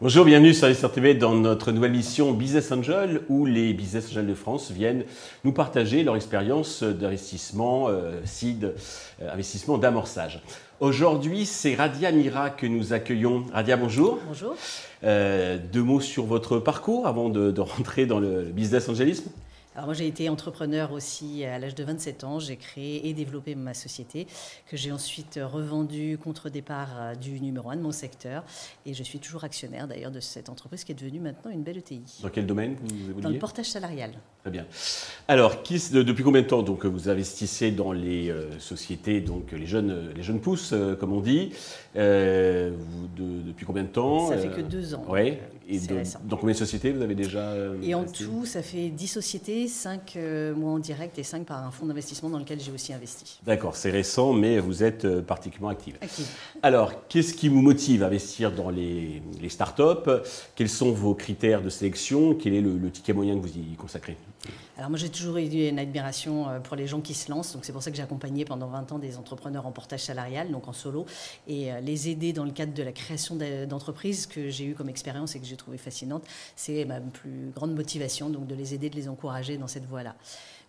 [0.00, 4.26] Bonjour, bienvenue sur les TV dans notre nouvelle mission Business Angel où les Business Angels
[4.26, 5.04] de France viennent
[5.44, 8.74] nous partager leur expérience d'investissement, euh, seed,
[9.22, 10.42] euh, investissement d'amorçage.
[10.80, 13.46] Aujourd'hui, c'est Radia Mira que nous accueillons.
[13.54, 14.18] Radia, bonjour.
[14.28, 14.54] Bonjour.
[15.04, 19.30] Euh, deux mots sur votre parcours avant de, de rentrer dans le business angélisme
[19.74, 22.38] alors moi j'ai été entrepreneur aussi à l'âge de 27 ans.
[22.38, 24.26] J'ai créé et développé ma société
[24.68, 28.44] que j'ai ensuite revendue contre départ euh, du numéro 1 de mon secteur.
[28.86, 31.78] Et je suis toujours actionnaire d'ailleurs de cette entreprise qui est devenue maintenant une belle
[31.78, 32.20] ETI.
[32.22, 32.76] Dans quel domaine
[33.12, 34.12] vous Dans le portage salarial.
[34.44, 34.66] Très bien.
[35.26, 39.64] Alors, qui, depuis combien de temps donc, vous investissez dans les euh, sociétés, donc les
[39.64, 41.54] jeunes, les jeunes pousses, euh, comme on dit?
[41.96, 42.70] Euh,
[43.16, 44.28] Depuis combien de temps?
[44.28, 45.02] Ça fait que deux ans.
[45.08, 45.38] Oui.
[45.68, 45.78] Et
[46.24, 50.18] dans combien de sociétés vous avez déjà Et en tout, ça fait dix sociétés, cinq
[50.56, 53.40] moi en direct et cinq par un fonds d'investissement dans lequel j'ai aussi investi.
[53.44, 55.96] D'accord, c'est récent, mais vous êtes particulièrement active.
[56.00, 56.26] Active.
[56.62, 60.10] Alors, qu'est-ce qui vous motive à investir dans les, les startups?
[60.54, 62.34] Quels sont vos critères de sélection?
[62.34, 64.16] Quel est le, le ticket moyen que vous y consacrez?
[64.76, 67.64] Alors moi j'ai toujours eu une admiration euh, pour les gens qui se lancent, donc
[67.64, 70.66] c'est pour ça que j'ai accompagné pendant 20 ans des entrepreneurs en portage salarial, donc
[70.66, 71.06] en solo,
[71.46, 73.36] et euh, les aider dans le cadre de la création
[73.68, 76.24] d'entreprises que j'ai eu comme expérience et que j'ai trouvé fascinante,
[76.56, 80.16] c'est ma plus grande motivation, donc de les aider, de les encourager dans cette voie-là.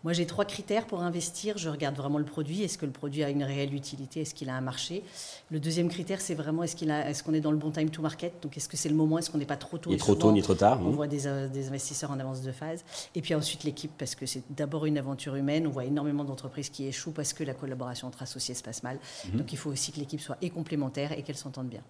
[0.06, 1.58] Moi, j'ai trois critères pour investir.
[1.58, 2.62] Je regarde vraiment le produit.
[2.62, 4.22] Est-ce que le produit a une réelle utilité?
[4.22, 5.04] Est-ce qu'il a un marché?
[5.50, 8.04] Le deuxième critère, c'est vraiment est-ce qu'on est, qu'on est dans le bon time to
[8.04, 8.34] market?
[8.44, 9.18] Donc, est-ce que c'est le moment?
[9.18, 9.90] Est-ce qu'on n'est pas trop tôt?
[9.90, 10.80] Ni trop tôt, ni trop tard.
[10.86, 12.86] On voit des, euh, des, investisseurs en avance de phase.
[13.16, 15.66] Et puis ensuite, l'équipe, parce que c'est d'abord une aventure humaine.
[15.66, 19.00] On voit énormément d'entreprises qui échouent parce que la collaboration entre associés se passe mal.
[19.32, 19.40] Mhm.
[19.40, 21.82] Donc, il faut aussi que l'équipe soit et complémentaire et qu'elle s'entende bien.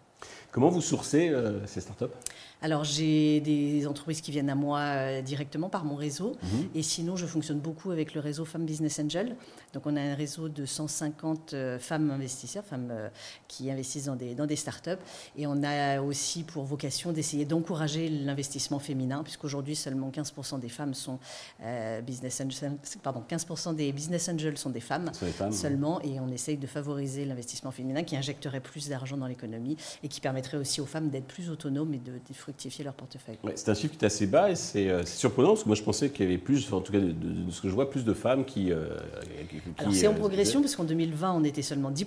[0.52, 2.06] Comment vous sourcez euh, ces startups?
[2.62, 6.38] Alors, j'ai des entreprises qui viennent à moi euh, directement par mon réseau.
[6.42, 6.70] Mhm.
[6.76, 9.36] Et sinon, je fonctionne beaucoup avec le réseau Femmes Business Angel.
[9.74, 12.94] Donc, on a un réseau de 150 euh, femmes investisseurs, femmes
[13.48, 14.92] qui investissent dans des, dans des startups.
[15.38, 20.94] Et on a aussi pour vocation d'essayer d'encourager l'investissement féminin, puisqu'aujourd'hui, seulement 15% des femmes
[20.94, 21.20] sont
[22.06, 25.12] business angels, pardon, 15% des business angels sont des femmes,
[25.52, 26.02] seulement.
[26.02, 30.22] Et on essaye de favoriser l'investissement féminin qui injecterait plus d'argent dans l'économie et qui
[30.22, 33.38] permettrait aussi aux femmes d'être plus autonomes et de, fructifier leur portefeuille.
[33.56, 34.54] c'est un chiffre qui est assez bas et
[34.90, 37.00] euh, c'est surprenant parce que moi je pensais qu'il y avait plus, en tout cas
[37.00, 37.14] de,
[37.50, 38.74] ce que je vois, plus de femmes qui.
[38.74, 38.90] Euh,
[39.78, 42.04] Alors c'est en euh, progression parce qu'en 2020 on était seulement 10%,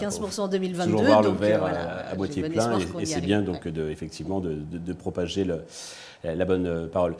[0.00, 0.90] 15% en 2022.
[0.90, 5.44] Toujours voir le verre à, moitié plein et, c'est bien donc de, effectivement de, propager
[5.44, 5.64] le,
[6.24, 7.16] la bonne parole.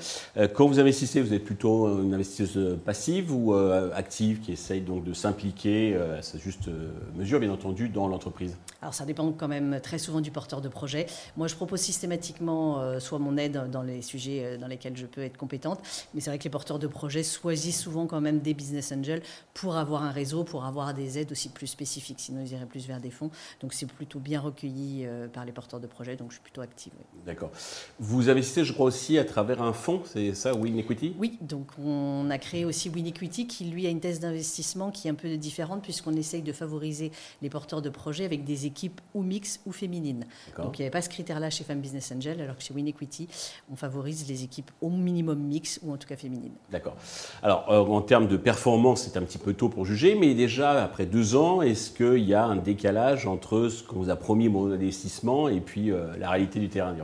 [0.54, 5.12] Quand vous investissez, vous êtes plutôt une investisseuse passive ou active qui essaye donc de
[5.12, 6.70] s'impliquer à sa juste
[7.14, 8.56] mesure, bien entendu, dans l'entreprise?
[8.82, 11.06] Alors ça dépend quand même très souvent du porteur de projet.
[11.36, 15.06] Moi, je propose systématiquement euh, soit mon aide dans les sujets euh, dans lesquels je
[15.06, 15.78] peux être compétente,
[16.12, 19.22] mais c'est vrai que les porteurs de projet choisissent souvent quand même des business angels
[19.54, 22.20] pour avoir un réseau, pour avoir des aides aussi plus spécifiques.
[22.20, 23.30] Sinon, ils iraient plus vers des fonds.
[23.60, 26.16] Donc, c'est plutôt bien recueilli euh, par les porteurs de projet.
[26.16, 26.92] Donc, je suis plutôt active.
[27.26, 27.50] D'accord.
[27.98, 31.14] Vous investissez, je crois, aussi à travers un fonds, c'est ça, Win Equity?
[31.18, 35.08] Oui, donc on a créé aussi Win Equity qui, lui, a une thèse d'investissement qui
[35.08, 39.00] est un peu différente puisqu'on essaye de favoriser les porteurs de projet avec des équipes
[39.14, 40.24] ou mixtes ou féminines.
[40.56, 42.86] Donc il n'y avait pas ce critère-là chez Femme Business Angel, alors que chez Win
[42.86, 43.28] Equity,
[43.70, 46.54] on favorise les équipes au minimum mix ou en tout cas féminines.
[46.70, 46.96] D'accord.
[47.42, 50.82] Alors euh, en termes de performance, c'est un petit peu tôt pour juger, mais déjà
[50.82, 54.48] après deux ans, est-ce qu'il y a un décalage entre ce qu'on vous a promis
[54.48, 56.94] mon investissement et puis euh, la réalité du terrain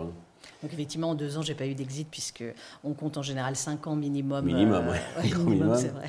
[0.60, 2.42] donc effectivement, en deux ans, j'ai pas eu d'exit puisque
[2.82, 4.44] on compte en général cinq ans minimum.
[4.44, 5.32] Minimum, oui.
[5.44, 6.08] minimum, c'est vrai.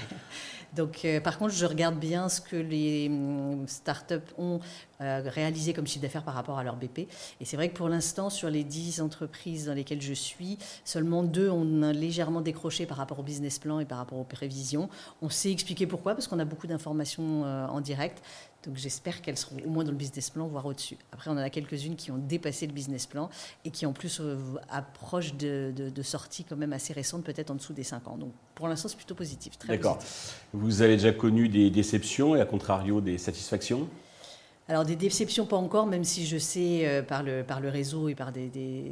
[0.76, 4.60] Donc, euh, par contre, je regarde bien ce que les hum, startups ont
[5.02, 7.00] euh, réalisé comme chiffre d'affaires par rapport à leur BP.
[7.00, 11.24] Et c'est vrai que pour l'instant, sur les 10 entreprises dans lesquelles je suis, seulement
[11.24, 14.90] deux ont légèrement décroché par rapport au business plan et par rapport aux prévisions.
[15.22, 18.22] On sait expliquer pourquoi, parce qu'on a beaucoup d'informations euh, en direct.
[18.66, 20.98] Donc j'espère qu'elles seront au moins dans le business plan, voire au-dessus.
[21.14, 23.30] Après, on en a quelques-unes qui ont dépassé le business plan
[23.64, 24.22] et qui en plus
[24.70, 28.18] approchent de, de, sorties quand même assez récentes, peut-être en dessous des 5 ans.
[28.18, 29.54] Donc pour l'instant, c'est plutôt positif.
[29.66, 30.00] D'accord.
[30.52, 33.88] Vous avez déjà connu des déceptions et à contrario des satisfactions?
[34.70, 38.08] Alors des déceptions pas encore, même si je sais euh, par, le, par le réseau
[38.08, 38.32] et par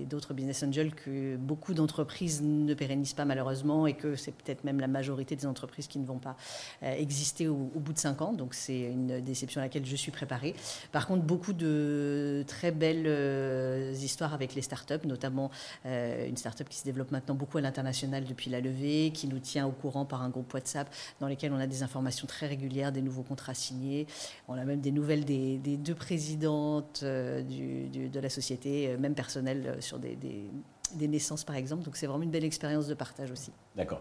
[0.10, 4.80] d'autres business angels que beaucoup d'entreprises ne pérennisent pas malheureusement et que c'est peut-être même
[4.80, 6.36] la majorité des entreprises qui ne vont pas
[6.82, 8.34] euh, exister au, bout de cinq ans.
[8.34, 10.56] Donc c'est une déception à laquelle je suis préparée.
[10.92, 15.52] Par contre, beaucoup de très belles euh, histoires avec les startups, notamment
[15.86, 19.68] une startup qui se développe maintenant beaucoup à l'international depuis la levée, qui nous tient
[19.68, 23.04] au courant par un groupe WhatsApp dans lesquels on a des informations très régulières, des
[23.04, 24.08] nouveaux contrats signés.
[24.48, 29.74] On a même des nouvelles des deux présidentes euh, de la société, euh, même personnelles,
[29.76, 31.84] euh, sur des, des naissances par exemple.
[31.84, 33.52] Donc c'est vraiment une belle expérience de partage aussi.
[33.76, 34.00] D'accord.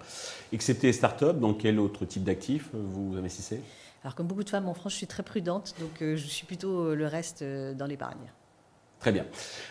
[0.53, 3.61] Excepté start-up, dans quel autre type d'actifs vous investissez?
[4.05, 6.95] Alors comme beaucoup de femmes en France, je suis très prudente, donc je suis plutôt
[6.95, 8.31] le reste dans l'épargne.
[9.01, 9.25] Très bien.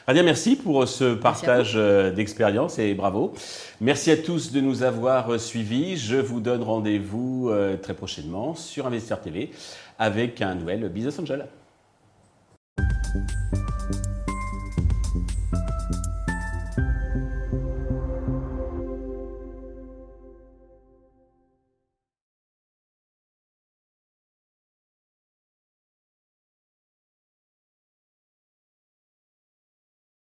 [0.07, 3.33] Radia, merci pour ce partage d'expérience et bravo.
[3.79, 5.95] Merci à tous de nous avoir suivis.
[5.95, 7.49] Je vous donne rendez-vous
[7.81, 9.51] très prochainement sur Investir TV
[9.97, 11.47] avec un nouvel Business Angel.
[13.15, 13.64] you.